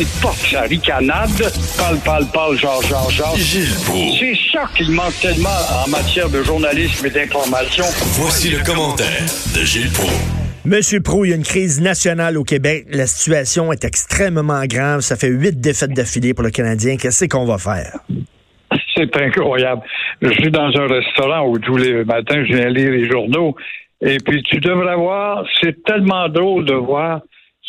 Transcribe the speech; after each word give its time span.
C'est 0.00 0.22
pas 0.22 0.30
que 0.30 0.48
ça 0.48 0.62
ricanade. 0.62 1.28
Parle, 1.76 1.98
parle, 2.02 2.24
parle, 2.32 2.56
genre, 2.56 2.80
genre, 2.80 3.10
genre. 3.10 3.36
C'est 3.36 4.34
ça 4.50 4.64
qu'il 4.74 4.90
manque 4.92 5.12
tellement 5.20 5.50
en 5.84 5.90
matière 5.90 6.30
de 6.30 6.42
journalisme 6.42 7.04
et 7.04 7.10
d'information. 7.10 7.84
Voici 8.18 8.48
le 8.48 8.64
commentaire 8.64 9.20
de 9.54 9.62
Gilles 9.62 9.92
Proulx. 9.92 10.14
Monsieur 10.64 11.02
Pro, 11.02 11.26
il 11.26 11.30
y 11.30 11.32
a 11.34 11.36
une 11.36 11.42
crise 11.42 11.82
nationale 11.82 12.38
au 12.38 12.44
Québec. 12.44 12.86
La 12.90 13.06
situation 13.06 13.72
est 13.74 13.84
extrêmement 13.84 14.64
grave. 14.64 15.00
Ça 15.00 15.16
fait 15.16 15.28
huit 15.28 15.60
défaites 15.60 15.92
d'affilée 15.92 16.32
pour 16.32 16.44
le 16.44 16.50
Canadien. 16.50 16.96
Qu'est-ce 16.96 17.26
qu'on 17.26 17.44
va 17.44 17.58
faire? 17.58 17.98
C'est 18.96 19.14
incroyable. 19.18 19.82
Je 20.22 20.30
suis 20.30 20.50
dans 20.50 20.70
un 20.76 20.86
restaurant 20.86 21.46
où 21.46 21.58
tous 21.58 21.76
les 21.76 22.04
matins, 22.04 22.42
je 22.48 22.56
viens 22.56 22.70
lire 22.70 22.90
les 22.90 23.06
journaux. 23.06 23.54
Et 24.00 24.16
puis, 24.16 24.42
tu 24.44 24.60
devrais 24.60 24.96
voir, 24.96 25.44
c'est 25.60 25.84
tellement 25.84 26.26
drôle 26.30 26.64
de 26.64 26.72
voir. 26.72 27.20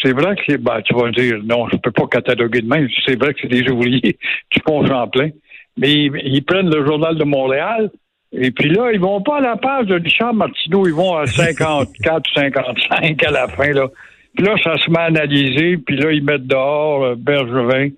C'est 0.02 0.14
vrai 0.14 0.36
que, 0.36 0.58
ben, 0.58 0.82
tu 0.82 0.94
vas 0.94 1.12
dire, 1.12 1.40
non, 1.44 1.68
je 1.70 1.78
peux 1.78 1.92
pas 1.92 2.08
cataloguer 2.08 2.62
de 2.62 2.68
même. 2.68 2.88
C'est 3.06 3.20
vrai 3.20 3.34
que 3.34 3.42
c'est 3.42 3.48
des 3.48 3.70
ouvriers 3.70 4.18
du 4.52 4.60
pont 4.66 4.86
Champlain. 4.86 5.30
Mais 5.78 5.92
ils, 5.94 6.44
prennent 6.44 6.70
le 6.70 6.86
journal 6.86 7.16
de 7.16 7.24
Montréal, 7.24 7.90
et 8.34 8.52
puis 8.52 8.70
là, 8.70 8.92
ils 8.92 9.00
vont 9.00 9.22
pas 9.22 9.38
à 9.38 9.42
la 9.42 9.56
page 9.56 9.88
de 9.88 9.96
Richard 9.96 10.34
Martineau, 10.34 10.86
ils 10.88 10.94
vont 10.94 11.16
à 11.16 11.26
54 11.26 12.18
ou 12.18 12.40
55 12.40 13.24
à 13.24 13.32
la 13.32 13.48
fin. 13.48 13.72
Là. 13.72 13.88
Puis 14.36 14.46
là, 14.46 14.56
ça 14.64 14.78
se 14.78 14.90
met 14.90 15.00
à 15.00 15.04
analyser, 15.04 15.78
puis 15.78 15.98
là, 15.98 16.12
ils 16.12 16.24
mettent 16.24 16.48
dehors 16.48 17.04
euh, 17.04 17.16
Bergevin. 17.18 17.90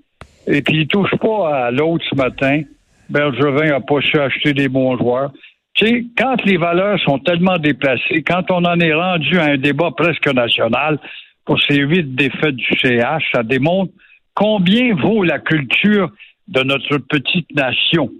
Et 0.48 0.62
puis 0.62 0.82
ils 0.82 0.88
touchent 0.88 1.18
pas 1.22 1.66
à 1.66 1.72
l'autre 1.72 2.04
ce 2.10 2.16
matin. 2.16 2.62
Bergevin 3.10 3.76
a 3.76 3.80
pas 3.80 4.02
su 4.02 4.20
acheter 4.20 4.54
des 4.54 4.68
bons 4.68 4.98
joueurs. 4.98 5.32
Tu 5.76 5.88
sais, 5.88 6.06
quand 6.18 6.44
les 6.46 6.58
valeurs 6.58 7.00
sont 7.00 7.18
tellement 7.20 7.58
déplacées, 7.58 8.24
quand 8.24 8.52
on 8.52 8.66
en 8.66 8.80
est 8.80 8.94
rendu 8.94 9.40
à 9.40 9.46
un 9.46 9.58
débat 9.58 9.92
presque 9.96 10.32
national 10.34 11.00
pour 11.46 11.60
ces 11.62 11.78
huit 11.78 12.16
défaites 12.16 12.56
du 12.56 12.78
CH, 12.82 13.24
ça 13.34 13.44
démontre 13.44 13.92
combien 14.34 14.96
vaut 14.96 15.24
la 15.24 15.40
culture 15.40 16.10
de 16.48 16.64
notre 16.64 16.98
petite 16.98 17.54
nation. 17.56 18.12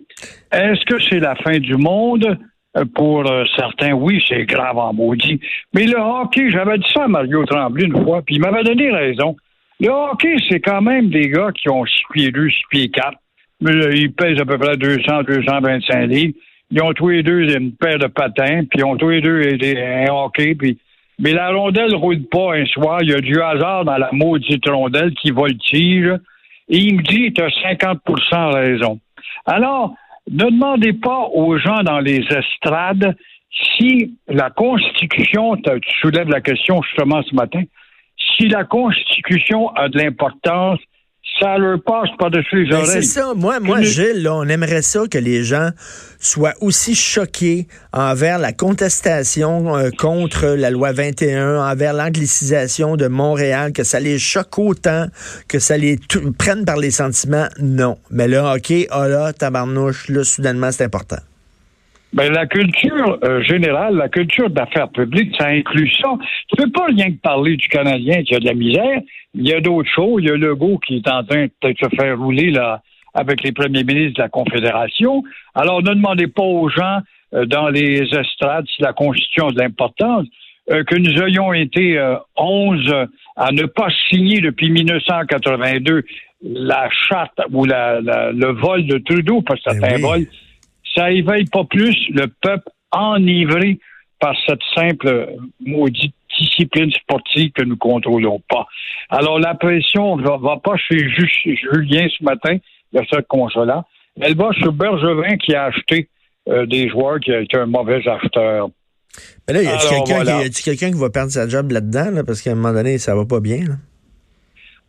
Est-ce 0.52 0.86
que 0.86 1.02
c'est 1.10 1.20
la 1.20 1.36
fin 1.36 1.60
du 1.60 1.76
monde? 1.76 2.38
Euh, 2.76 2.86
pour 2.96 3.30
euh, 3.30 3.44
certains, 3.56 3.94
oui, 3.94 4.24
c'est 4.28 4.46
grave 4.46 4.78
en 4.78 4.94
maudit. 4.94 5.40
Mais 5.74 5.86
le 5.86 5.98
hockey, 5.98 6.50
j'avais 6.50 6.78
dit 6.80 6.88
ça 6.92 7.04
à 7.04 7.08
Mario 7.08 7.46
Tremblay 7.46 7.86
une 7.86 8.04
fois, 8.04 8.22
puis 8.24 8.36
il 8.36 8.42
m'avait 8.42 8.64
donné 8.64 8.90
raison. 8.90 9.36
Le 9.80 9.90
hockey, 9.90 10.36
c'est 10.50 10.60
quand 10.60 10.82
même 10.82 11.10
des 11.10 11.30
gars 11.30 11.52
qui 11.52 11.70
ont 11.70 11.86
6 11.86 11.92
pieds 12.14 12.32
2, 12.32 12.50
6 12.50 12.56
pieds 12.72 12.90
4. 12.90 13.14
Ils 13.62 14.12
pèsent 14.12 14.40
à 14.40 14.46
peu 14.46 14.58
près 14.58 14.76
200, 14.76 15.24
225 15.24 16.08
livres. 16.08 16.34
Ils 16.72 16.82
ont 16.82 16.94
tous 16.94 17.10
les 17.10 17.22
deux 17.22 17.56
une 17.56 17.74
paire 17.74 18.00
de 18.00 18.08
patins, 18.08 18.64
puis 18.70 18.80
ils 18.80 18.86
ont 18.86 18.98
tous 18.98 19.10
les 19.10 19.22
deux 19.22 19.42
un 19.42 20.12
hockey, 20.12 20.56
puis... 20.56 20.78
Mais 21.20 21.34
la 21.34 21.52
rondelle 21.52 21.96
roule 21.96 22.24
pas 22.24 22.56
un 22.56 22.66
soir. 22.66 23.00
Il 23.02 23.10
y 23.10 23.14
a 23.14 23.22
du 23.22 23.42
hasard 23.42 23.86
dans 23.86 23.98
la 23.98 24.10
maudite 24.12 24.68
rondelle 24.68 25.14
qui 25.14 25.32
voltige. 25.32 26.12
Et 26.70 26.78
il 26.78 26.98
me 26.98 27.04
dit, 27.04 27.34
tu 27.34 27.42
as 27.42 27.50
50% 27.50 28.54
raison. 28.54 29.00
Alors, 29.46 29.94
ne 30.30 30.46
demandez 30.46 30.94
pas 30.94 31.28
aux 31.34 31.58
gens 31.58 31.84
dans 31.84 32.00
les 32.00 32.22
estrades 32.30 33.16
si 33.78 34.16
la 34.28 34.50
Constitution, 34.50 35.56
tu 35.58 36.00
soulèves 36.00 36.30
la 36.30 36.42
question 36.42 36.82
justement 36.82 37.22
ce 37.24 37.36
matin, 37.36 37.64
si 38.36 38.48
la 38.48 38.64
Constitution 38.64 39.70
a 39.76 39.90
de 39.90 40.00
l'importance 40.00 40.80
ça 41.40 41.58
leur 41.58 41.82
passe 41.82 42.10
par-dessus 42.18 42.64
les 42.64 42.70
ben, 42.70 42.78
oreilles. 42.78 42.88
C'est 42.88 43.02
ça. 43.02 43.34
Moi, 43.36 43.60
moi 43.60 43.82
Gilles, 43.82 44.28
on 44.30 44.48
aimerait 44.48 44.82
ça 44.82 45.02
que 45.10 45.18
les 45.18 45.44
gens 45.44 45.70
soient 46.20 46.54
aussi 46.62 46.96
choqués 46.96 47.68
envers 47.92 48.40
la 48.40 48.54
contestation 48.54 49.76
euh, 49.76 49.90
contre 49.98 50.48
la 50.48 50.70
loi 50.70 50.92
21, 50.92 51.60
envers 51.60 51.94
l'anglicisation 51.94 52.96
de 52.96 53.08
Montréal, 53.08 53.74
que 53.74 53.84
ça 53.84 54.00
les 54.00 54.20
choque 54.20 54.58
autant, 54.58 55.08
que 55.48 55.60
ça 55.60 55.78
les 55.78 56.00
prenne 56.38 56.66
par 56.66 56.78
les 56.78 56.92
sentiments. 56.92 57.48
Non. 57.60 57.98
Mais 58.10 58.28
là, 58.28 58.56
OK, 58.56 58.72
oh 58.92 59.04
là, 59.08 59.34
tabarnouche, 59.34 60.10
là, 60.10 60.24
soudainement, 60.24 60.72
c'est 60.72 60.86
important. 60.86 61.18
Ben, 62.14 62.32
la 62.32 62.46
culture 62.46 63.18
euh, 63.24 63.42
générale, 63.42 63.96
la 63.96 64.08
culture 64.08 64.50
d'affaires 64.50 64.90
publiques, 64.90 65.34
ça 65.40 65.48
inclut 65.48 65.92
ça. 66.00 66.10
Tu 66.48 66.64
peux 66.64 66.70
pas 66.70 66.86
rien 66.86 67.12
que 67.12 67.18
parler 67.18 67.58
du 67.58 67.68
Canadien 67.68 68.22
qui 68.24 68.36
a 68.36 68.40
de 68.40 68.46
la 68.46 68.54
misère. 68.54 69.02
Il 69.34 69.48
y 69.48 69.54
a 69.54 69.60
d'autres 69.60 69.90
choses. 69.90 70.22
Il 70.22 70.28
y 70.28 70.32
a 70.32 70.36
Legault 70.36 70.78
qui 70.78 70.98
est 70.98 71.08
en 71.10 71.24
train 71.24 71.46
de 71.46 71.74
se 71.74 71.96
faire 71.96 72.20
rouler 72.20 72.52
là 72.52 72.84
avec 73.16 73.44
les 73.44 73.52
premiers 73.52 73.84
ministres 73.84 74.18
de 74.18 74.22
la 74.22 74.30
Confédération. 74.30 75.24
Alors, 75.56 75.82
ne 75.82 75.90
demandez 75.90 76.28
pas 76.28 76.44
aux 76.44 76.70
gens 76.70 77.00
euh, 77.34 77.46
dans 77.46 77.70
les 77.70 78.04
estrades 78.04 78.66
si 78.68 78.84
la 78.84 78.94
Constitution 78.94 79.48
a 79.48 79.52
de 79.52 79.60
l'importance. 79.60 80.28
Euh, 80.72 80.84
que 80.84 80.96
nous 80.96 81.22
ayons 81.24 81.52
été 81.52 82.00
11 82.38 82.94
à 83.36 83.52
ne 83.52 83.66
pas 83.66 83.88
signer 84.10 84.40
depuis 84.40 84.70
1982 84.70 86.04
la 86.44 86.90
charte 87.10 87.42
ou 87.52 87.66
la, 87.66 88.00
le 88.02 88.52
vol 88.52 88.86
de 88.86 89.00
Trudeau, 89.00 89.42
parce 89.42 89.62
que 89.64 89.72
c'est 89.72 89.82
ben 89.82 89.96
un 89.96 90.02
vol 90.02 90.28
ça 90.96 91.12
éveille 91.12 91.46
pas 91.46 91.64
plus 91.64 91.96
le 92.10 92.28
peuple 92.42 92.70
enivré 92.92 93.80
par 94.20 94.36
cette 94.48 94.62
simple 94.76 95.34
maudite 95.60 96.16
discipline 96.40 96.92
sportive 96.92 97.52
que 97.52 97.64
nous 97.64 97.78
contrôlons 97.78 98.42
pas. 98.50 98.66
Alors, 99.10 99.40
la 99.40 99.54
pression 99.56 100.18
ne 100.18 100.24
va, 100.24 100.58
pas 100.58 100.76
chez 100.78 100.98
Julien 101.10 102.08
ce 102.18 102.24
matin, 102.24 102.58
il 102.92 102.98
y 102.98 103.00
a 103.00 103.04
cette 103.12 103.28
console-là. 103.28 103.86
Elle 104.20 104.36
va 104.36 104.52
sur 104.54 104.72
Bergevin 104.74 105.38
qui 105.38 105.56
a 105.56 105.66
acheté 105.66 106.08
euh, 106.50 106.66
des 106.66 106.90
joueurs 106.90 107.20
qui 107.20 107.32
a 107.32 107.42
été 107.42 107.58
un 107.58 107.66
mauvais 107.66 108.08
acheteur. 108.08 108.70
Mais 109.48 109.54
là, 109.54 109.64
y 109.64 109.68
a-t-il 109.68 110.64
quelqu'un 110.64 110.92
qui 110.92 111.00
va 111.00 111.10
perdre 111.10 111.32
sa 111.32 111.48
job 111.48 111.72
là-dedans, 111.72 112.24
parce 112.26 112.42
qu'à 112.42 112.52
un 112.52 112.56
moment 112.56 112.74
donné, 112.74 112.98
ça 112.98 113.16
va 113.16 113.26
pas 113.26 113.40
bien? 113.40 113.60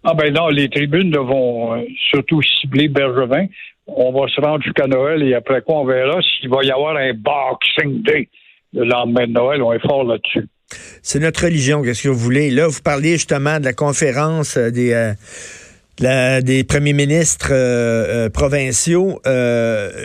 Ah 0.02 0.12
ben 0.12 0.32
non, 0.34 0.48
les 0.48 0.68
tribunes 0.68 1.16
vont 1.16 1.74
euh, 1.74 1.82
surtout 2.10 2.42
cibler 2.42 2.88
Bergevin 2.88 3.46
on 3.86 4.12
va 4.12 4.28
se 4.28 4.40
rendre 4.40 4.62
jusqu'à 4.62 4.86
Noël 4.86 5.22
et 5.22 5.34
après 5.34 5.62
quoi, 5.62 5.80
on 5.80 5.84
verra 5.84 6.20
s'il 6.22 6.48
va 6.48 6.62
y 6.62 6.70
avoir 6.70 6.96
un 6.96 7.12
Boxing 7.12 8.02
Day 8.02 8.28
le 8.72 8.84
lendemain 8.84 9.26
de 9.26 9.32
Noël. 9.32 9.62
On 9.62 9.72
est 9.72 9.86
fort 9.86 10.04
là-dessus. 10.04 10.48
C'est 11.02 11.20
notre 11.20 11.44
religion, 11.44 11.82
qu'est-ce 11.82 12.02
que 12.02 12.08
vous 12.08 12.18
voulez? 12.18 12.50
Là, 12.50 12.66
vous 12.66 12.80
parliez 12.82 13.12
justement 13.12 13.60
de 13.60 13.64
la 13.64 13.72
conférence 13.72 14.56
euh, 14.56 14.70
des, 14.70 15.14
euh, 16.02 16.40
des 16.40 16.64
premiers 16.64 16.92
ministres 16.92 17.50
euh, 17.52 18.28
provinciaux. 18.30 19.20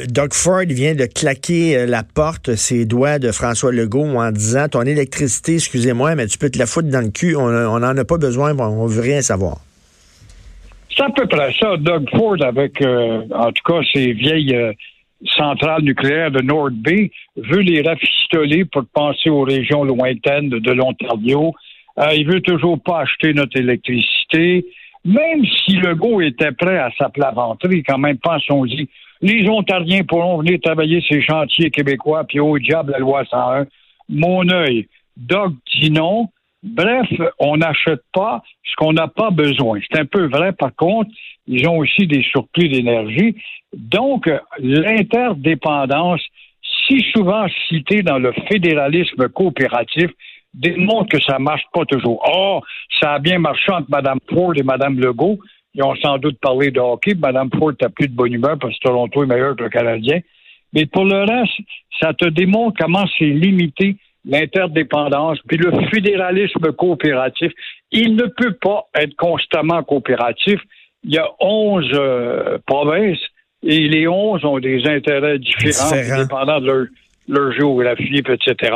Doug 0.08 0.34
Ford 0.34 0.66
vient 0.68 0.94
de 0.94 1.06
claquer 1.06 1.86
la 1.88 2.04
porte, 2.04 2.56
ses 2.56 2.86
doigts 2.86 3.18
de 3.18 3.32
François 3.32 3.72
Legault 3.72 4.06
en 4.06 4.32
disant 4.32 4.68
Ton 4.68 4.84
électricité, 4.84 5.56
excusez-moi, 5.56 6.16
mais 6.16 6.28
tu 6.28 6.38
peux 6.38 6.50
te 6.50 6.60
la 6.60 6.68
foutre 6.68 6.90
dans 6.90 7.02
le 7.02 7.10
cul, 7.10 7.36
on 7.36 7.50
n'en 7.80 7.98
a 7.98 8.06
pas 8.06 8.18
besoin, 8.18 8.56
on 8.60 8.88
ne 8.88 8.92
veut 8.92 9.02
rien 9.02 9.22
savoir. 9.22 9.62
C'est 11.00 11.06
à 11.06 11.10
peu 11.12 11.28
près 11.28 11.54
ça. 11.54 11.78
Doug 11.78 12.10
Ford, 12.10 12.36
avec, 12.42 12.82
euh, 12.82 13.24
en 13.34 13.52
tout 13.54 13.64
cas, 13.66 13.80
ses 13.94 14.12
vieilles 14.12 14.54
euh, 14.54 14.74
centrales 15.38 15.82
nucléaires 15.82 16.32
de 16.32 16.42
Nord 16.42 16.72
Bay, 16.72 17.10
veut 17.38 17.62
les 17.62 17.82
rafistoler 17.82 18.66
pour 18.66 18.84
penser 18.94 19.30
aux 19.30 19.44
régions 19.44 19.86
lointaines 19.86 20.50
de, 20.50 20.72
l'Ontario. 20.72 21.54
Euh, 22.00 22.14
il 22.16 22.28
veut 22.28 22.42
toujours 22.42 22.82
pas 22.82 23.02
acheter 23.02 23.34
notre 23.34 23.58
électricité. 23.58 24.66
Même 25.06 25.46
si 25.46 25.78
le 25.78 25.92
Legault 25.92 26.20
était 26.20 26.52
prêt 26.52 26.78
à 26.78 26.92
s'aplaventrer, 26.98 27.82
quand 27.84 27.98
même, 27.98 28.18
pensons-y. 28.18 28.90
Les 29.22 29.48
Ontariens 29.48 30.04
pourront 30.04 30.40
venir 30.40 30.60
travailler 30.62 31.02
ces 31.08 31.22
chantiers 31.22 31.72
québécois, 31.72 32.26
puis 32.26 32.42
au 32.42 32.60
diable 32.60 32.92
la 32.92 33.00
loi 33.00 33.24
101. 33.24 33.68
Mon 34.10 34.50
œil. 34.50 34.88
Doug 35.16 35.54
dit 35.80 35.92
non. 35.92 36.28
Bref, 36.62 37.08
on 37.40 37.58
n'achète 37.58 38.02
pas 38.14 38.44
ce 38.64 38.76
qu'on 38.76 38.94
n'a 38.94 39.08
pas 39.08 39.30
besoin. 39.32 39.80
C'est 39.90 40.00
un 40.00 40.06
peu 40.06 40.28
vrai. 40.28 40.52
Par 40.52 40.76
contre, 40.76 41.10
ils 41.48 41.68
ont 41.68 41.78
aussi 41.78 42.06
des 42.06 42.22
surplus 42.24 42.68
d'énergie. 42.68 43.36
Donc, 43.74 44.30
l'interdépendance, 44.60 46.22
si 46.88 47.02
souvent 47.14 47.46
citée 47.70 48.02
dans 48.02 48.20
le 48.20 48.34
fédéralisme 48.50 49.30
coopératif, 49.30 50.12
démontre 50.54 51.10
que 51.10 51.22
ça 51.24 51.40
marche 51.40 51.64
pas 51.74 51.86
toujours. 51.86 52.22
Or, 52.28 52.66
ça 53.00 53.14
a 53.14 53.20
bien 53.20 53.40
marché 53.40 53.72
entre 53.72 53.90
Mme 53.90 54.20
Ford 54.30 54.54
et 54.56 54.64
Mme 54.64 55.00
Legault. 55.00 55.40
Ils 55.76 55.84
ont 55.84 55.96
sans 55.96 56.18
doute 56.18 56.40
parlé 56.42 56.72
de 56.72 56.80
hockey. 56.80 57.14
Mme 57.16 57.50
Ford 57.58 57.74
n'a 57.80 57.90
plus 57.90 58.08
de 58.08 58.16
bonne 58.16 58.34
humeur 58.34 58.58
parce 58.60 58.74
que 58.78 58.82
Toronto 58.82 59.24
est 59.24 59.28
meilleur 59.28 59.56
que 59.56 59.64
le 59.64 59.70
Canadien. 59.70 60.20
Mais 60.74 60.86
pour 60.86 61.06
le 61.06 61.20
reste, 61.20 61.60
ça 62.02 62.14
te 62.14 62.26
démontre 62.26 62.78
comment 62.80 63.06
c'est 63.18 63.26
limité 63.26 63.96
l'interdépendance, 64.26 65.40
puis 65.48 65.58
le 65.58 65.72
fédéralisme 65.90 66.72
coopératif, 66.74 67.52
il 67.92 68.16
ne 68.16 68.26
peut 68.26 68.54
pas 68.54 68.86
être 68.96 69.16
constamment 69.16 69.84
coopératif. 69.84 70.60
il 71.04 71.14
y 71.14 71.18
a 71.18 71.30
11 71.40 71.86
euh, 71.94 72.58
provinces 72.66 73.20
et 73.64 73.88
les 73.88 74.08
11 74.08 74.46
ont 74.46 74.60
des 74.60 74.86
intérêts 74.88 75.40
différents, 75.40 76.22
dépendant 76.22 76.60
de 76.60 76.66
leur, 76.66 76.86
leur 77.28 77.52
géographie, 77.54 78.18
etc. 78.18 78.74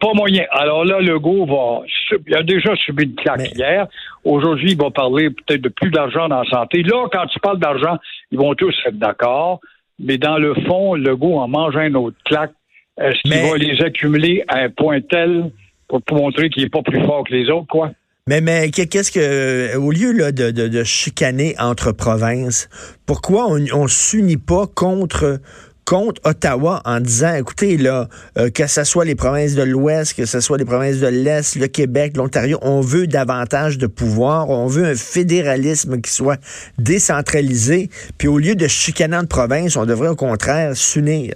Pas 0.00 0.14
moyen. 0.14 0.44
Alors 0.50 0.84
là, 0.84 1.00
Legault 1.00 1.44
va. 1.44 1.82
Il 2.26 2.34
a 2.34 2.42
déjà 2.42 2.74
subi 2.76 3.04
une 3.04 3.14
claque 3.14 3.40
Mais- 3.40 3.50
hier. 3.54 3.86
Aujourd'hui, 4.24 4.72
il 4.72 4.78
va 4.78 4.90
parler 4.90 5.30
peut-être 5.30 5.60
de 5.60 5.68
plus 5.68 5.90
d'argent 5.90 6.28
dans 6.28 6.42
la 6.42 6.50
santé. 6.50 6.82
Là, 6.82 7.06
quand 7.12 7.26
tu 7.26 7.38
parles 7.40 7.58
d'argent, 7.58 7.98
ils 8.30 8.38
vont 8.38 8.54
tous 8.54 8.74
être 8.86 8.98
d'accord. 8.98 9.60
Mais 9.98 10.16
dans 10.16 10.38
le 10.38 10.54
fond, 10.66 10.94
Legault 10.94 11.38
en 11.38 11.48
mange 11.48 11.76
un 11.76 11.94
autre 11.94 12.16
claque. 12.24 12.52
Est-ce 12.98 13.20
qu'il 13.22 13.30
Mais- 13.30 13.50
va 13.50 13.56
les 13.56 13.80
accumuler 13.82 14.44
à 14.48 14.58
un 14.58 14.70
point 14.70 15.00
tel 15.00 15.50
pour, 15.88 16.00
montrer 16.12 16.50
qu'il 16.50 16.62
n'est 16.62 16.68
pas 16.70 16.82
plus 16.82 17.00
fort 17.04 17.24
que 17.28 17.34
les 17.34 17.50
autres, 17.50 17.66
quoi? 17.68 17.90
Mais, 18.28 18.40
mais 18.40 18.70
qu'est- 18.70 18.86
qu'est-ce 18.86 19.10
que, 19.10 19.76
au 19.76 19.90
lieu 19.90 20.12
là, 20.12 20.30
de, 20.30 20.50
de, 20.50 20.68
de 20.68 20.84
chicaner 20.84 21.54
entre 21.58 21.90
provinces, 21.92 22.68
pourquoi 23.06 23.46
on 23.48 23.58
ne 23.58 23.88
s'unit 23.88 24.36
pas 24.36 24.66
contre 24.66 25.40
contre 25.86 26.20
Ottawa 26.24 26.80
en 26.84 27.00
disant, 27.00 27.34
écoutez, 27.34 27.76
là, 27.76 28.08
euh, 28.38 28.48
que 28.50 28.68
ce 28.68 28.84
soit 28.84 29.04
les 29.04 29.16
provinces 29.16 29.56
de 29.56 29.62
l'Ouest, 29.64 30.14
que 30.14 30.24
ce 30.24 30.38
soit 30.38 30.56
les 30.56 30.64
provinces 30.64 31.00
de 31.00 31.08
l'Est, 31.08 31.56
le 31.56 31.66
Québec, 31.66 32.16
l'Ontario, 32.16 32.60
on 32.62 32.80
veut 32.80 33.08
davantage 33.08 33.76
de 33.76 33.88
pouvoir, 33.88 34.50
on 34.50 34.66
veut 34.68 34.84
un 34.84 34.94
fédéralisme 34.94 36.00
qui 36.00 36.12
soit 36.12 36.38
décentralisé, 36.78 37.90
puis 38.18 38.28
au 38.28 38.38
lieu 38.38 38.54
de 38.54 38.68
chicaner 38.68 39.16
entre 39.16 39.28
provinces, 39.28 39.76
on 39.76 39.86
devrait 39.86 40.08
au 40.08 40.14
contraire 40.16 40.76
s'unir. 40.76 41.34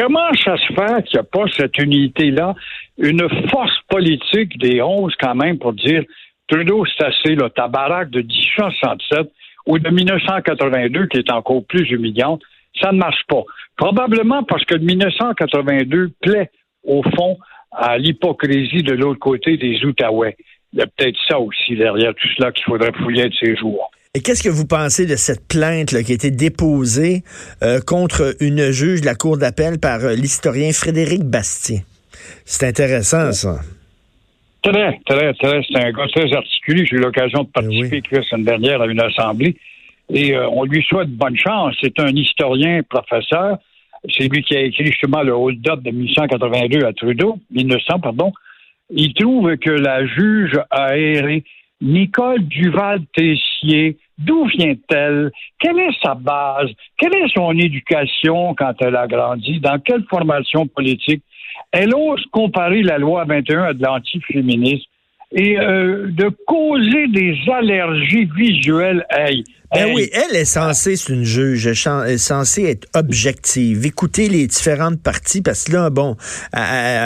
Comment 0.00 0.32
ça 0.42 0.56
se 0.56 0.72
fait 0.72 1.04
qu'il 1.04 1.16
n'y 1.16 1.20
a 1.20 1.24
pas 1.24 1.44
cette 1.58 1.76
unité-là, 1.76 2.54
une 2.96 3.28
force 3.50 3.78
politique 3.86 4.56
des 4.58 4.80
11 4.80 5.12
quand 5.20 5.34
même 5.34 5.58
pour 5.58 5.74
dire 5.74 6.04
Trudeau, 6.48 6.86
c'est 6.86 7.04
assez, 7.04 7.34
là, 7.34 7.50
ta 7.50 7.68
de 7.68 8.22
1867 8.22 9.30
ou 9.66 9.78
de 9.78 9.90
1982 9.90 11.06
qui 11.08 11.18
est 11.18 11.30
encore 11.30 11.62
plus 11.66 11.90
humiliante, 11.90 12.40
ça 12.80 12.92
ne 12.92 12.98
marche 12.98 13.24
pas. 13.28 13.42
Probablement 13.76 14.42
parce 14.42 14.64
que 14.64 14.74
le 14.76 14.84
1982 14.84 16.12
plaît 16.22 16.50
au 16.82 17.02
fond 17.02 17.36
à 17.70 17.98
l'hypocrisie 17.98 18.82
de 18.82 18.94
l'autre 18.94 19.20
côté 19.20 19.58
des 19.58 19.84
Outaouais. 19.84 20.36
Il 20.72 20.78
y 20.78 20.82
a 20.82 20.86
peut-être 20.86 21.18
ça 21.28 21.38
aussi 21.38 21.76
derrière 21.76 22.14
tout 22.14 22.28
cela 22.38 22.52
qu'il 22.52 22.64
faudrait 22.64 22.92
fouiller 23.02 23.28
de 23.28 23.34
ces 23.34 23.54
jours. 23.54 23.90
Et 24.16 24.22
qu'est-ce 24.22 24.42
que 24.42 24.48
vous 24.48 24.66
pensez 24.66 25.06
de 25.06 25.14
cette 25.14 25.46
plainte 25.46 25.92
là, 25.92 26.02
qui 26.02 26.10
a 26.10 26.16
été 26.16 26.32
déposée 26.32 27.22
euh, 27.62 27.78
contre 27.78 28.34
une 28.40 28.72
juge 28.72 29.02
de 29.02 29.06
la 29.06 29.14
Cour 29.14 29.38
d'appel 29.38 29.78
par 29.78 30.00
euh, 30.00 30.14
l'historien 30.14 30.72
Frédéric 30.72 31.22
Bastien? 31.22 31.82
C'est 32.44 32.66
intéressant, 32.66 33.30
ça. 33.30 33.60
Très, 34.64 34.98
très, 35.06 35.32
très. 35.34 35.62
C'est 35.62 35.78
un 35.78 35.92
gars 35.92 36.08
très 36.12 36.32
articulé. 36.34 36.84
J'ai 36.86 36.96
eu 36.96 36.98
l'occasion 36.98 37.44
de 37.44 37.50
participer 37.50 37.82
oui. 37.82 37.86
avec 37.86 38.08
lui 38.08 38.16
la 38.16 38.22
semaine 38.24 38.44
dernière 38.46 38.82
à 38.82 38.86
une 38.88 39.00
assemblée. 39.00 39.54
Et 40.12 40.34
euh, 40.34 40.48
on 40.48 40.64
lui 40.64 40.82
souhaite 40.82 41.10
bonne 41.10 41.36
chance. 41.36 41.76
C'est 41.80 42.00
un 42.00 42.08
historien, 42.08 42.80
professeur. 42.82 43.58
C'est 44.18 44.26
lui 44.26 44.42
qui 44.42 44.56
a 44.56 44.62
écrit 44.62 44.86
justement 44.86 45.22
le 45.22 45.34
hold-up 45.34 45.82
de 45.84 45.92
1882 45.92 46.84
à 46.84 46.92
Trudeau, 46.94 47.38
1900, 47.52 48.00
pardon. 48.00 48.32
Il 48.90 49.14
trouve 49.14 49.56
que 49.58 49.70
la 49.70 50.04
juge 50.04 50.58
a 50.68 50.98
erré. 50.98 51.44
Nicole 51.80 52.44
Duval-Tessier, 52.44 53.96
d'où 54.18 54.46
vient-elle? 54.46 55.30
Quelle 55.58 55.78
est 55.78 55.96
sa 56.02 56.14
base? 56.14 56.70
Quelle 56.98 57.14
est 57.14 57.32
son 57.34 57.52
éducation 57.52 58.54
quand 58.54 58.74
elle 58.80 58.96
a 58.96 59.06
grandi? 59.06 59.60
Dans 59.60 59.78
quelle 59.78 60.04
formation 60.08 60.66
politique? 60.66 61.22
Elle 61.72 61.94
ose 61.94 62.24
comparer 62.32 62.82
la 62.82 62.98
loi 62.98 63.24
21 63.24 63.62
à 63.62 63.72
de 63.74 63.82
l'antiféminisme 63.82 64.88
et 65.32 65.58
euh, 65.58 66.08
de 66.10 66.28
causer 66.46 67.06
des 67.08 67.36
allergies 67.52 68.28
visuelles. 68.36 69.06
Hey, 69.10 69.44
Ben 69.72 69.86
hey, 69.86 69.94
oui, 69.94 70.10
elle 70.12 70.34
est 70.34 70.44
censée, 70.44 70.96
c'est 70.96 71.12
une 71.12 71.22
juge, 71.22 71.64
elle 71.68 72.10
est 72.10 72.18
censée 72.18 72.64
être 72.64 72.88
objective, 72.94 73.86
écouter 73.86 74.28
les 74.28 74.48
différentes 74.48 75.00
parties, 75.00 75.42
parce 75.42 75.62
que 75.64 75.72
là, 75.72 75.90
bon, 75.90 76.16
elle, 76.52 76.60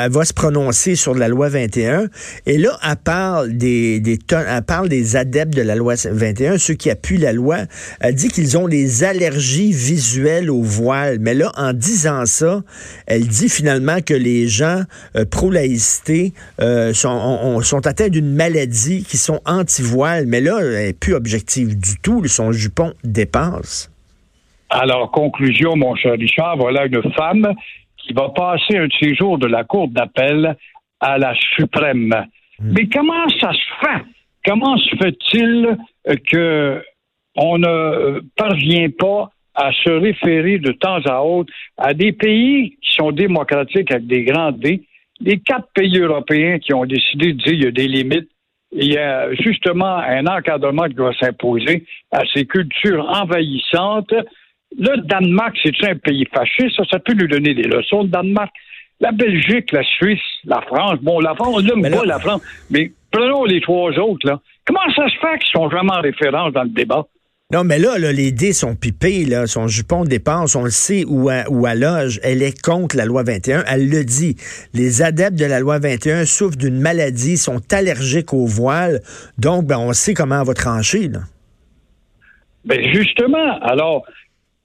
elle 0.06 0.10
va 0.10 0.24
se 0.24 0.32
prononcer 0.32 0.96
sur 0.96 1.14
la 1.14 1.28
loi 1.28 1.50
21, 1.50 2.08
et 2.46 2.56
là, 2.56 2.78
elle 2.82 2.96
parle 2.96 3.52
des, 3.58 4.02
elle 4.30 4.62
parle 4.62 4.88
des 4.88 5.14
adeptes 5.16 5.54
de 5.54 5.60
la 5.60 5.74
loi 5.74 5.94
21, 6.10 6.56
ceux 6.56 6.72
qui 6.72 6.88
appuient 6.88 7.18
la 7.18 7.34
loi, 7.34 7.58
elle 8.00 8.14
dit 8.14 8.28
qu'ils 8.28 8.56
ont 8.56 8.66
des 8.66 9.04
allergies 9.04 9.72
visuelles 9.72 10.48
au 10.50 10.62
voile, 10.62 11.18
mais 11.20 11.34
là, 11.34 11.52
en 11.58 11.74
disant 11.74 12.24
ça, 12.24 12.62
elle 13.06 13.26
dit 13.26 13.50
finalement 13.50 14.00
que 14.00 14.14
les 14.14 14.48
gens 14.48 14.84
euh, 15.16 15.26
pro-laïcité 15.26 16.32
euh, 16.62 16.94
sont, 16.94 17.10
ont- 17.10 17.56
ont- 17.56 17.60
sont 17.60 17.86
atteints 17.86 18.08
d'une 18.08 18.34
maladie, 18.34 19.04
qui 19.06 19.18
sont 19.18 19.42
anti-voile, 19.44 20.24
mais 20.26 20.40
là, 20.40 20.60
elle 20.62 20.86
n'est 20.86 20.92
plus 20.94 21.12
objective 21.12 21.78
du 21.78 21.98
tout, 22.00 22.26
son 22.26 22.53
jupon 22.54 22.92
dépasse. 23.02 23.90
Alors, 24.70 25.10
conclusion, 25.10 25.76
mon 25.76 25.94
cher 25.94 26.14
Richard, 26.18 26.56
voilà 26.56 26.86
une 26.86 27.12
femme 27.12 27.54
qui 27.98 28.12
va 28.12 28.28
passer 28.30 28.76
un 28.76 28.86
de 28.86 28.92
ses 29.00 29.14
jours 29.14 29.38
de 29.38 29.46
la 29.46 29.64
Cour 29.64 29.88
d'appel 29.88 30.56
à 31.00 31.18
la 31.18 31.34
Suprême. 31.56 32.26
Mais 32.60 32.86
comment 32.86 33.28
ça 33.40 33.52
se 33.52 33.86
fait? 33.86 34.02
Comment 34.44 34.76
se 34.76 34.96
fait-il 34.96 35.78
euh, 36.08 36.14
que 36.30 36.82
on 37.36 37.58
ne 37.58 37.66
euh, 37.66 38.20
parvient 38.36 38.90
pas 38.90 39.30
à 39.54 39.72
se 39.72 39.90
référer 39.90 40.58
de 40.58 40.72
temps 40.72 41.00
à 41.04 41.20
autre 41.20 41.52
à 41.76 41.94
des 41.94 42.12
pays 42.12 42.76
qui 42.80 42.94
sont 42.94 43.12
démocratiques 43.12 43.90
avec 43.90 44.06
des 44.06 44.24
grands 44.24 44.52
D, 44.52 44.82
les 45.20 45.38
quatre 45.38 45.68
pays 45.74 45.98
européens 45.98 46.58
qui 46.58 46.74
ont 46.74 46.84
décidé 46.84 47.32
de 47.32 47.38
dire 47.38 47.52
qu'il 47.52 47.64
y 47.64 47.66
a 47.66 47.70
des 47.70 47.88
limites 47.88 48.28
il 48.74 48.92
y 48.92 48.98
a 48.98 49.32
justement 49.34 49.96
un 49.98 50.26
encadrement 50.26 50.84
qui 50.84 50.94
doit 50.94 51.14
s'imposer 51.18 51.84
à 52.12 52.20
ces 52.32 52.44
cultures 52.46 53.06
envahissantes. 53.08 54.12
Le 54.76 54.96
Danemark, 55.02 55.56
c'est 55.62 55.88
un 55.88 55.94
pays 55.96 56.26
fasciste, 56.34 56.76
ça, 56.76 56.82
ça 56.90 56.98
peut 56.98 57.14
nous 57.14 57.28
donner 57.28 57.54
des 57.54 57.62
leçons. 57.62 58.02
Le 58.02 58.08
Danemark, 58.08 58.50
la 59.00 59.12
Belgique, 59.12 59.70
la 59.72 59.84
Suisse, 59.84 60.20
la 60.44 60.60
France. 60.62 60.98
Bon, 61.00 61.20
la 61.20 61.34
France, 61.34 61.54
on 61.56 61.60
n'aime 61.62 61.82
là- 61.82 61.98
pas 61.98 62.04
la 62.04 62.18
France, 62.18 62.42
mais 62.70 62.90
prenons 63.12 63.44
les 63.44 63.60
trois 63.60 63.92
autres, 63.98 64.26
là. 64.26 64.40
Comment 64.66 64.80
ça 64.96 65.08
se 65.08 65.16
fait 65.18 65.38
qu'ils 65.38 65.52
sont 65.52 65.70
jamais 65.70 65.92
en 65.92 66.00
référence 66.00 66.52
dans 66.52 66.62
le 66.62 66.70
débat? 66.70 67.04
Non, 67.54 67.62
mais 67.62 67.78
là, 67.78 67.98
là, 68.00 68.10
les 68.10 68.32
dés 68.32 68.52
sont 68.52 68.74
pipés, 68.74 69.24
là, 69.26 69.46
son 69.46 69.68
jupon 69.68 70.02
dépasse, 70.02 70.56
on 70.56 70.64
le 70.64 70.70
sait 70.70 71.04
où 71.06 71.30
elle, 71.30 71.44
où 71.48 71.68
elle 71.68 71.78
loge. 71.78 72.18
Elle 72.24 72.42
est 72.42 72.60
contre 72.60 72.96
la 72.96 73.04
loi 73.04 73.22
21. 73.22 73.62
Elle 73.68 73.88
le 73.88 74.02
dit. 74.02 74.34
Les 74.74 75.02
adeptes 75.02 75.38
de 75.38 75.44
la 75.44 75.60
loi 75.60 75.78
21 75.78 76.24
souffrent 76.24 76.56
d'une 76.56 76.80
maladie, 76.80 77.36
sont 77.36 77.60
allergiques 77.72 78.34
au 78.34 78.44
voile. 78.44 79.02
Donc, 79.38 79.66
ben, 79.66 79.78
on 79.78 79.92
sait 79.92 80.14
comment 80.14 80.40
elle 80.40 80.48
va 80.48 80.54
trancher, 80.54 81.06
là. 81.06 81.20
Ben 82.64 82.82
justement, 82.92 83.60
alors, 83.60 84.04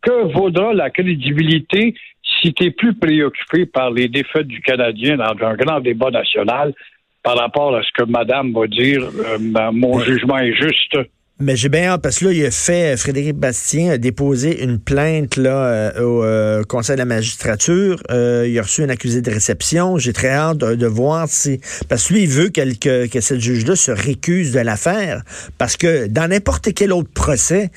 que 0.02 0.34
vaudra 0.34 0.74
la 0.74 0.90
crédibilité 0.90 1.94
si 2.42 2.56
tu 2.56 2.64
es 2.64 2.72
plus 2.72 2.96
préoccupé 2.96 3.68
par 3.68 3.92
les 3.92 4.08
défaites 4.08 4.48
du 4.48 4.62
Canadien 4.62 5.18
dans 5.18 5.36
un 5.46 5.54
grand 5.54 5.80
débat 5.80 6.10
national 6.10 6.74
par 7.22 7.38
rapport 7.38 7.76
à 7.76 7.84
ce 7.84 7.90
que 7.94 8.10
Madame 8.10 8.52
va 8.52 8.66
dire, 8.66 9.04
euh, 9.04 9.38
ma- 9.40 9.72
mon 9.72 10.00
jugement 10.00 10.40
est 10.40 10.54
juste? 10.54 10.98
Mais 11.42 11.56
j'ai 11.56 11.70
bien 11.70 11.86
hâte, 11.86 12.02
parce 12.02 12.20
que 12.20 12.26
là, 12.26 12.34
il 12.34 12.46
a 12.46 12.52
fait, 12.52 12.98
Frédéric 12.98 13.38
Bastien 13.38 13.92
a 13.92 13.98
déposé 13.98 14.62
une 14.62 14.78
plainte 14.78 15.38
là, 15.38 15.68
euh, 15.96 16.02
au 16.02 16.22
euh, 16.22 16.64
Conseil 16.64 16.98
de 16.98 17.00
la 17.00 17.06
magistrature. 17.06 18.04
Euh, 18.12 18.46
il 18.46 18.60
a 18.60 18.64
reçu 18.64 18.84
un 18.84 18.90
accusé 18.90 19.22
de 19.22 19.32
réception. 19.32 19.98
J'ai 19.98 20.12
très 20.12 20.32
hâte 20.32 20.58
de, 20.58 20.86
voir 20.86 21.30
si... 21.30 21.62
Parce 21.88 22.10
que 22.10 22.16
lui, 22.16 22.24
il 22.24 22.30
veut 22.30 22.50
que, 22.50 23.08
que 23.08 23.22
cette 23.22 23.40
juge-là 23.40 23.78
se 23.78 23.92
récuse 23.92 24.52
de 24.52 24.60
l'affaire. 24.60 25.22
Parce 25.58 25.78
que 25.78 26.08
dans 26.08 26.28
n'importe 26.30 26.74
quel 26.74 26.92
autre 26.92 27.14
procès, 27.14 27.70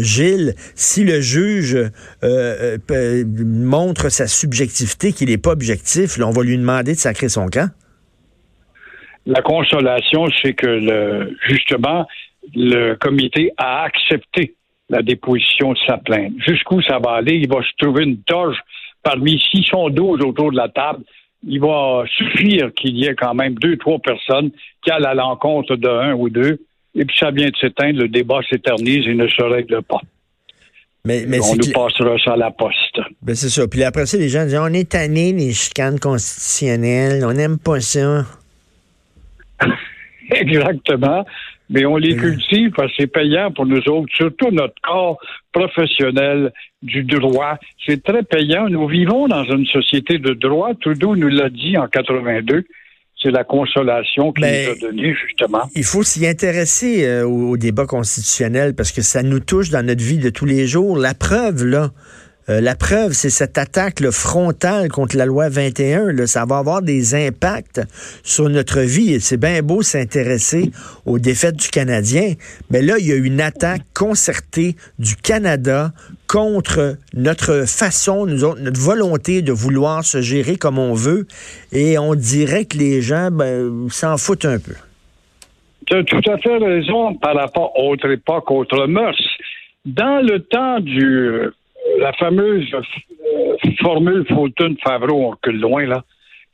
Gilles, 0.00 0.56
si 0.74 1.04
le 1.04 1.20
juge 1.20 1.78
montre 2.92 4.08
sa 4.08 4.26
subjectivité, 4.26 5.12
qu'il 5.12 5.28
n'est 5.28 5.38
pas 5.38 5.52
objectif, 5.52 6.18
on 6.20 6.30
va 6.30 6.42
lui 6.42 6.58
demander 6.58 6.94
de 6.94 6.98
sacrer 6.98 7.28
son 7.28 7.46
camp. 7.46 7.70
La 9.26 9.42
consolation, 9.42 10.26
c'est 10.42 10.54
que 10.54 10.66
le, 10.66 11.36
justement, 11.48 12.06
le 12.54 12.94
comité 12.94 13.52
a 13.56 13.82
accepté 13.82 14.54
la 14.88 15.02
déposition 15.02 15.72
de 15.72 15.78
sa 15.86 15.98
plainte. 15.98 16.32
Jusqu'où 16.46 16.80
ça 16.82 16.98
va 16.98 17.12
aller? 17.12 17.34
Il 17.34 17.48
va 17.48 17.62
se 17.62 17.84
trouver 17.84 18.04
une 18.04 18.18
toge 18.22 18.56
parmi 19.02 19.38
612 19.38 20.20
autour 20.22 20.52
de 20.52 20.56
la 20.56 20.68
table. 20.68 21.02
Il 21.46 21.60
va 21.60 22.04
suffire 22.08 22.72
qu'il 22.74 22.96
y 22.96 23.06
ait 23.06 23.14
quand 23.14 23.34
même 23.34 23.54
deux, 23.54 23.76
trois 23.76 23.98
personnes 23.98 24.50
qui 24.82 24.90
allent 24.90 25.06
à 25.06 25.14
l'encontre 25.14 25.76
de 25.76 25.88
un 25.88 26.14
ou 26.14 26.28
deux. 26.28 26.60
Et 26.94 27.04
puis 27.04 27.16
ça 27.18 27.30
vient 27.30 27.48
de 27.48 27.56
s'éteindre, 27.56 28.00
le 28.00 28.08
débat 28.08 28.40
s'éternise 28.48 29.06
et 29.06 29.14
ne 29.14 29.28
se 29.28 29.42
règle 29.42 29.82
pas. 29.82 30.00
Mais, 31.04 31.24
mais 31.28 31.38
On 31.40 31.54
nous 31.54 31.70
passera 31.72 32.16
ça 32.24 32.32
à 32.32 32.36
la 32.36 32.50
poste. 32.50 32.98
ben, 33.22 33.36
c'est 33.36 33.48
ça. 33.48 33.68
Puis 33.68 33.84
après 33.84 34.06
ça, 34.06 34.16
les 34.16 34.28
gens 34.28 34.44
disent 34.44 34.58
on 34.60 34.72
est 34.72 34.90
tanné 34.90 35.32
des 35.32 35.52
chicanes 35.52 36.00
constitutionnelles, 36.00 37.24
on 37.24 37.32
n'aime 37.32 37.58
pas 37.58 37.80
ça. 37.80 38.24
Exactement. 40.30 41.24
Mais 41.68 41.84
on 41.84 41.96
les 41.96 42.14
Oui. 42.14 42.20
cultive 42.20 42.70
parce 42.76 42.88
que 42.92 42.94
c'est 43.00 43.06
payant 43.08 43.50
pour 43.50 43.66
nous 43.66 43.82
autres, 43.88 44.08
surtout 44.14 44.50
notre 44.52 44.74
corps 44.82 45.18
professionnel 45.52 46.52
du 46.82 47.02
droit. 47.02 47.58
C'est 47.84 48.02
très 48.02 48.22
payant. 48.22 48.68
Nous 48.68 48.86
vivons 48.86 49.26
dans 49.28 49.44
une 49.44 49.66
société 49.66 50.18
de 50.18 50.32
droit. 50.34 50.70
Trudeau 50.80 51.16
nous 51.16 51.28
l'a 51.28 51.48
dit 51.50 51.76
en 51.76 51.88
82. 51.88 52.64
c'est 53.22 53.30
la 53.30 53.44
consolation 53.44 54.30
qu'il 54.32 54.44
nous 54.44 54.70
a 54.72 54.74
donnée, 54.78 55.14
justement. 55.26 55.62
Il 55.74 55.84
faut 55.84 56.02
s'y 56.02 56.26
intéresser 56.26 57.06
euh, 57.06 57.26
au, 57.26 57.52
au 57.52 57.56
débat 57.56 57.86
constitutionnel 57.86 58.74
parce 58.74 58.92
que 58.92 59.00
ça 59.00 59.22
nous 59.22 59.40
touche 59.40 59.70
dans 59.70 59.84
notre 59.84 60.02
vie 60.04 60.18
de 60.18 60.28
tous 60.28 60.44
les 60.44 60.66
jours. 60.66 60.98
La 60.98 61.14
preuve, 61.14 61.64
là, 61.64 61.90
euh, 62.48 62.60
la 62.60 62.76
preuve, 62.76 63.12
c'est 63.12 63.30
cette 63.30 63.58
attaque 63.58 64.02
frontale 64.10 64.88
contre 64.88 65.16
la 65.16 65.26
loi 65.26 65.48
21. 65.48 66.12
Là, 66.12 66.26
ça 66.26 66.44
va 66.44 66.58
avoir 66.58 66.82
des 66.82 67.14
impacts 67.14 67.80
sur 68.22 68.48
notre 68.48 68.80
vie. 68.80 69.20
C'est 69.20 69.36
bien 69.36 69.62
beau 69.62 69.82
s'intéresser 69.82 70.70
aux 71.06 71.18
défaites 71.18 71.56
du 71.56 71.68
Canadien, 71.68 72.34
mais 72.70 72.82
là, 72.82 72.94
il 72.98 73.06
y 73.06 73.12
a 73.12 73.16
une 73.16 73.40
attaque 73.40 73.82
concertée 73.94 74.76
du 74.98 75.16
Canada 75.16 75.92
contre 76.28 76.96
notre 77.14 77.66
façon, 77.66 78.26
nous 78.26 78.44
autres, 78.44 78.60
notre 78.60 78.80
volonté 78.80 79.42
de 79.42 79.52
vouloir 79.52 80.04
se 80.04 80.20
gérer 80.20 80.56
comme 80.56 80.78
on 80.78 80.94
veut. 80.94 81.26
Et 81.72 81.98
on 81.98 82.14
dirait 82.14 82.64
que 82.64 82.78
les 82.78 83.00
gens 83.02 83.30
ben, 83.30 83.88
s'en 83.90 84.16
foutent 84.18 84.44
un 84.44 84.58
peu. 84.58 84.74
Tu 85.86 85.96
as 85.96 86.04
tout 86.04 86.30
à 86.30 86.38
fait 86.38 86.56
raison 86.58 87.14
par 87.14 87.36
rapport 87.36 87.72
à 87.76 87.80
autre 87.80 88.10
époque, 88.10 88.50
autre 88.50 88.86
mœurs. 88.86 89.20
Dans 89.84 90.20
le 90.20 90.40
temps 90.40 90.80
du 90.80 91.52
la 92.06 92.12
fameuse 92.12 92.72
euh, 92.72 93.70
formule 93.80 94.24
Fulton-Favreau, 94.28 95.26
on 95.26 95.30
recule 95.30 95.60
loin, 95.60 95.86
là, 95.86 96.04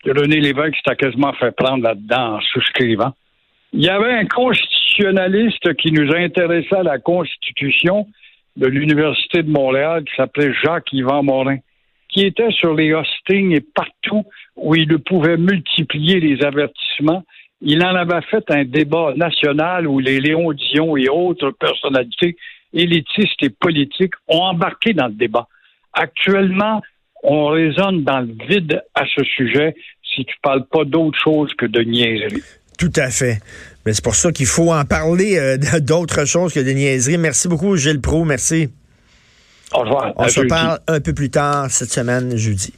que 0.03 0.11
René 0.11 0.41
Lévesque 0.41 0.77
s'était 0.77 0.97
quasiment 0.97 1.35
fait 1.35 1.55
prendre 1.55 1.85
là-dedans 1.85 2.37
en 2.37 2.41
souscrivant. 2.41 3.13
Il 3.75 3.83
y 3.83 3.89
avait 3.89 4.15
un 4.15 4.27
constitutionnaliste 4.27 5.75
qui 5.75 5.93
nous 5.93 6.11
intéressait 6.15 6.77
à 6.77 6.83
la 6.83 6.99
Constitution 6.99 8.07
de 8.57 8.67
l'Université 8.67 9.43
de 9.43 9.51
Montréal 9.51 10.05
qui 10.05 10.15
s'appelait 10.17 10.55
Jacques-Yvan 10.63 11.23
Morin, 11.23 11.59
qui 12.09 12.23
était 12.25 12.51
sur 12.51 12.75
les 12.75 12.95
hostings 12.95 13.55
et 13.55 13.61
partout 13.61 14.25
où 14.57 14.75
il 14.75 14.99
pouvait 15.01 15.37
multiplier 15.37 16.19
les 16.21 16.43
avertissements. 16.45 17.25
Il 17.61 17.85
en 17.85 17.95
avait 17.95 18.23
fait 18.31 18.45
un 18.51 18.65
débat 18.65 19.13
national 19.17 19.87
où 19.87 19.99
les 19.99 20.19
Léon 20.19 20.53
Dion 20.53 20.97
et 20.97 21.09
autres 21.09 21.51
personnalités 21.51 22.37
élitistes 22.73 23.43
et 23.43 23.51
politiques 23.51 24.15
ont 24.29 24.43
embarqué 24.43 24.93
dans 24.93 25.07
le 25.07 25.15
débat. 25.15 25.47
Actuellement, 25.93 26.83
on 27.23 27.47
raisonne 27.49 28.05
dans 28.05 28.21
le 28.21 28.35
vide 28.49 28.83
à 28.95 29.05
ce 29.07 29.25
sujet 29.25 29.75
si 30.15 30.25
tu 30.25 30.35
parles 30.43 30.67
pas 30.67 30.85
d'autre 30.85 31.19
chose 31.23 31.53
que 31.57 31.67
de 31.67 31.83
niaiserie. 31.83 32.43
Tout 32.79 32.93
à 32.97 33.11
fait. 33.11 33.41
Mais 33.85 33.93
c'est 33.93 34.05
pour 34.05 34.15
ça 34.15 34.33
qu'il 34.33 34.47
faut 34.47 34.73
en 34.73 34.85
parler 34.85 35.39
euh, 35.39 35.57
d'autres 35.81 36.25
choses 36.25 36.53
que 36.53 36.61
de 36.61 36.71
niaiseries. 36.71 37.19
Merci 37.19 37.49
beaucoup, 37.49 37.77
Gilles 37.77 38.01
Pro. 38.01 38.25
Merci. 38.25 38.71
Au 39.73 39.81
revoir. 39.81 40.13
On 40.17 40.29
se 40.29 40.41
jeudi. 40.41 40.49
parle 40.49 40.79
un 40.89 41.01
peu 41.01 41.15
plus 41.15 41.31
tard 41.31 41.71
cette 41.71 41.91
semaine, 41.91 42.37
jeudi. 42.37 42.75